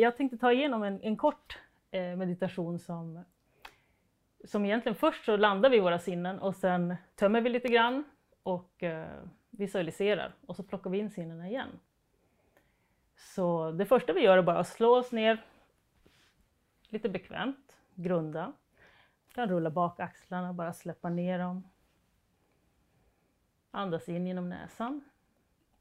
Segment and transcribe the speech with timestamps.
[0.00, 1.58] jag tänkte ta igenom en, en kort
[1.90, 3.24] eh, meditation som,
[4.44, 8.04] som egentligen först så landar vi i våra sinnen och sen tömmer vi lite grann
[8.42, 11.68] och eh, visualiserar och så plockar vi in sinnena igen.
[13.16, 15.44] Så det första vi gör är bara att slå oss ner
[16.88, 18.52] lite bekvämt, grunda.
[19.34, 21.68] Kan rulla bak axlarna, bara släppa ner dem.
[23.70, 25.04] Andas in genom näsan.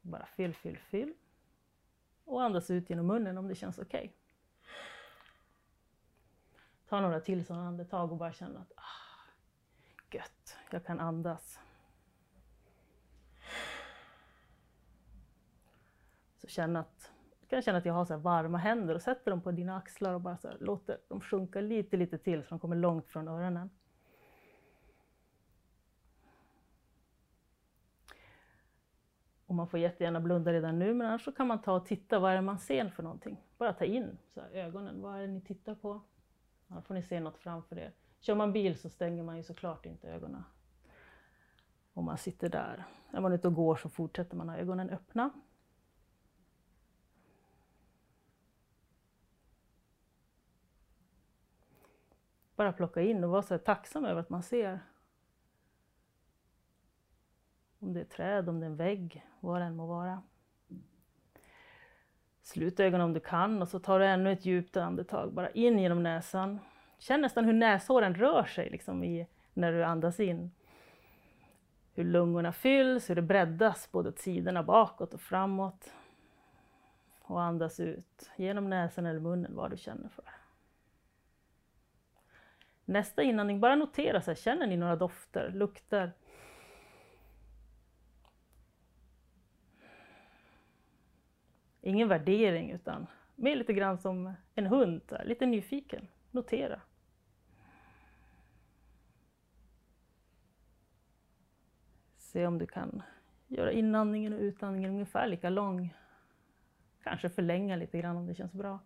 [0.02, 1.13] Bara fyll, fyll, fyll.
[2.26, 4.00] Och andas ut genom munnen om det känns okej.
[4.00, 4.12] Okay.
[6.88, 11.60] Ta några till sådana andetag och bara känna att ah, gött, jag kan andas.
[16.38, 17.11] Så känna att,
[17.42, 20.14] du kan känna att jag har så varma händer och sätter dem på dina axlar
[20.14, 23.28] och bara så här, låter dem sjunka lite, lite till så de kommer långt från
[23.28, 23.69] öronen.
[29.55, 32.19] Och man får jättegärna blunda redan nu, men annars så kan man ta och titta,
[32.19, 33.41] vad är det man ser för någonting?
[33.58, 36.02] Bara ta in så här, ögonen, vad är det ni tittar på?
[36.67, 37.91] Då får ni se något framför er.
[38.19, 40.43] Kör man bil så stänger man ju såklart inte ögonen.
[41.93, 42.85] Om man sitter där.
[43.11, 45.30] Är man ute och går så fortsätter man ha ögonen öppna.
[52.55, 54.80] Bara plocka in och vara så tacksam över att man ser.
[57.86, 60.22] Om det är träd, om det är en vägg, vad det än må vara.
[62.42, 65.80] Slut ögonen om du kan och så tar du ännu ett djupt andetag, bara in
[65.80, 66.59] genom näsan.
[66.97, 70.52] Känn nästan hur näshåren rör sig liksom i, när du andas in.
[71.94, 75.94] Hur lungorna fylls, hur det breddas både åt sidorna, bakåt och framåt.
[77.22, 80.25] Och andas ut genom näsan eller munnen, vad du känner för.
[82.86, 86.11] Nästa inandning, bara notera, så här, känner ni några dofter, lukter?
[91.86, 96.08] Ingen värdering utan mer lite grann som en hund, lite nyfiken.
[96.31, 96.81] Notera.
[102.17, 103.04] Se om du kan
[103.48, 105.95] göra inandningen och utandningen ungefär lika lång.
[107.04, 108.80] Kanske förlänga lite grann om det känns bra.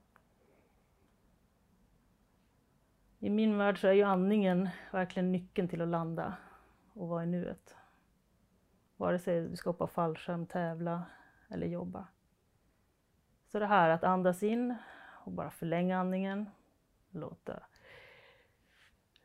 [3.19, 6.37] I min värld så är ju andningen verkligen nyckeln till att landa
[6.93, 7.75] och vara i nuet.
[8.97, 11.05] Vare sig du ska hoppa fallskärm, tävla
[11.49, 12.07] eller jobba.
[13.51, 14.75] Så det här att andas in
[15.25, 16.49] och bara förlänga andningen.
[17.11, 17.63] Låta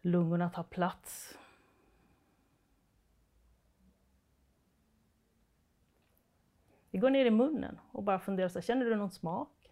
[0.01, 1.39] lungorna ta plats.
[6.91, 9.71] Vi går ner i munnen och bara funderar, så här, känner du någon smak?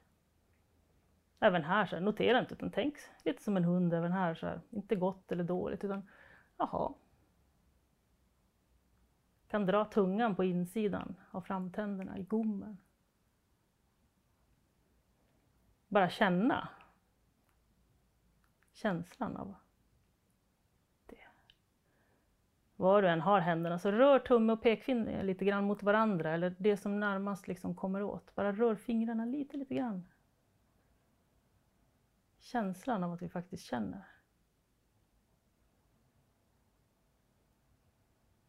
[1.41, 4.35] Även här, så här, notera inte utan tänk lite som en hund även här.
[4.35, 6.09] Så här, inte gott eller dåligt utan
[6.57, 6.95] jaha.
[9.49, 12.79] Kan dra tungan på insidan av framtänderna i gommen.
[15.93, 16.69] Bara känna
[18.73, 19.55] känslan av
[21.07, 21.27] det.
[22.77, 26.57] Var du än har händerna så rör tumme och pekfinger lite grann mot varandra eller
[26.59, 28.35] det som närmast liksom kommer åt.
[28.35, 30.09] Bara rör fingrarna lite, lite grann.
[32.39, 34.05] Känslan av att vi faktiskt känner.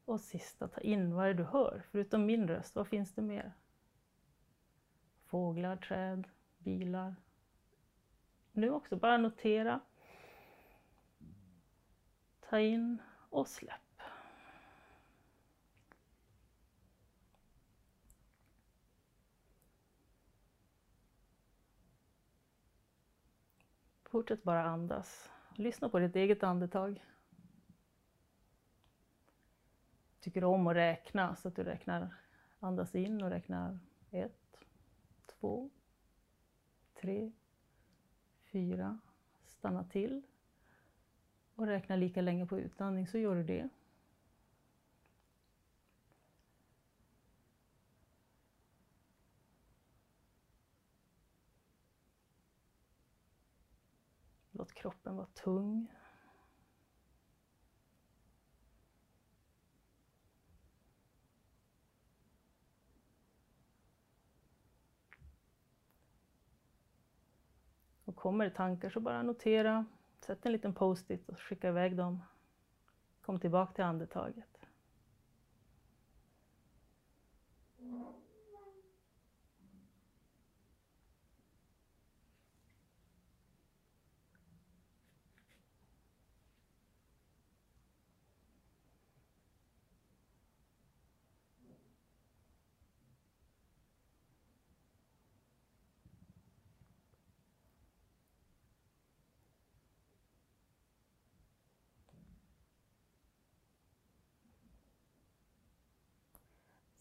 [0.06, 3.22] Och sista, ta in vad är det du hör, förutom min röst, vad finns det
[3.22, 3.54] mer?
[5.26, 6.28] Fåglar, träd,
[6.58, 7.16] bilar,
[8.54, 8.96] nu också.
[8.96, 9.80] Bara notera.
[12.40, 14.02] Ta in och släpp.
[24.04, 25.32] Fortsätt bara andas.
[25.56, 27.06] Lyssna på ditt eget andetag.
[30.20, 32.16] Tycker om att räkna så att du räknar,
[32.60, 33.80] andas in och räknar
[34.12, 34.58] ett,
[35.26, 35.70] två,
[36.94, 37.32] tre,
[38.54, 39.00] fyra,
[39.46, 40.22] stanna till
[41.56, 43.70] och räkna lika länge på utandning så gör du det.
[54.52, 55.88] Låt kroppen vara tung.
[68.24, 69.86] Kommer det tankar så bara notera,
[70.26, 72.24] sätt en liten post-it och skicka iväg dem.
[73.22, 74.53] Kom tillbaka till andetaget.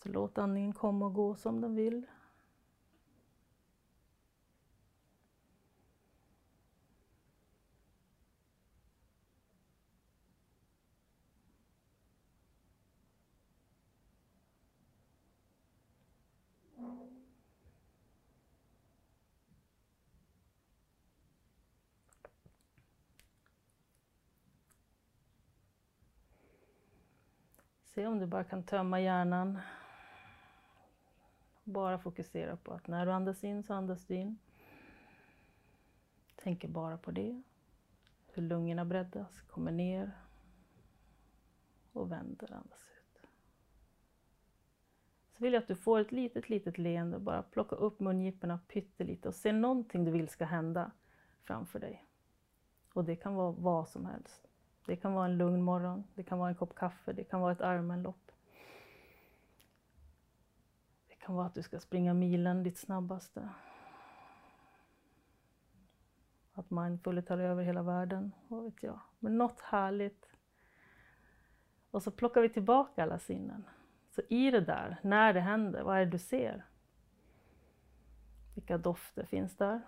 [0.03, 2.07] Så låt andningen komma och gå som den vill.
[27.85, 29.59] Se om du bara kan tömma hjärnan.
[31.65, 34.39] Bara fokusera på att när du andas in så andas du in.
[36.37, 37.43] Tänker bara på det.
[38.27, 40.13] Hur lungorna breddas, kommer ner
[41.93, 43.23] och vänder, andas ut.
[45.33, 47.19] Så vill jag att du får ett litet, litet leende.
[47.19, 50.91] Bara plocka upp mungiporna pyttelite och se någonting du vill ska hända
[51.45, 52.07] framför dig.
[52.93, 54.49] Och det kan vara vad som helst.
[54.87, 57.53] Det kan vara en lugn morgon, det kan vara en kopp kaffe, det kan vara
[57.53, 58.33] ett armenlopp.
[61.23, 63.49] Det kan vara att du ska springa milen ditt snabbaste.
[66.53, 69.01] Att mindfully tar över hela världen, vad vet jag.
[69.19, 70.29] Men något härligt.
[71.91, 73.65] Och så plockar vi tillbaka alla sinnen.
[74.11, 76.65] Så i det där, när det händer, vad är det du ser?
[78.55, 79.81] Vilka dofter finns där?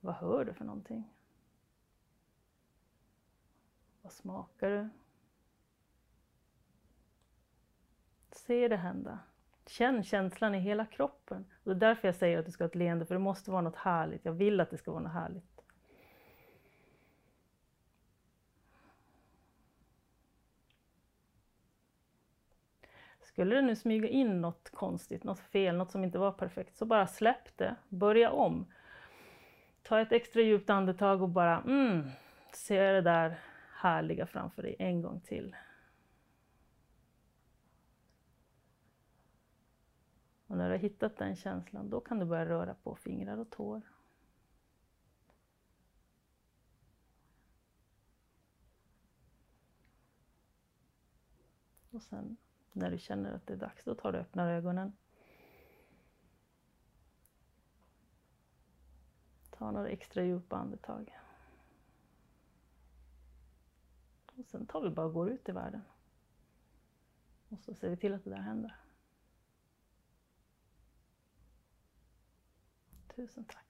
[0.00, 1.12] Vad hör du för någonting?
[4.02, 4.88] Vad smakar du?
[8.50, 9.18] Se det hända.
[9.66, 11.46] Känn känslan i hela kroppen.
[11.64, 13.50] Och det är därför jag säger att du ska ha ett leende, för det måste
[13.50, 14.24] vara något härligt.
[14.24, 15.60] Jag vill att det ska vara något härligt.
[23.20, 26.84] Skulle det nu smyga in något konstigt, något fel, något som inte var perfekt, så
[26.84, 27.76] bara släpp det.
[27.88, 28.66] Börja om.
[29.82, 32.10] Ta ett extra djupt andetag och bara mm,
[32.52, 33.38] se det där
[33.72, 35.56] härliga framför dig en gång till.
[40.50, 43.50] Och när du har hittat den känslan, då kan du börja röra på fingrar och
[43.50, 43.82] tår.
[51.90, 52.36] Och sen
[52.72, 54.92] när du känner att det är dags, då tar du och öppnar ögonen.
[59.50, 61.18] Ta några extra djupa andetag.
[64.36, 65.82] Och sen tar vi bara och går ut i världen.
[67.48, 68.89] Och så ser vi till att det där händer.
[73.26, 73.46] Sometimes.
[73.48, 73.69] tack.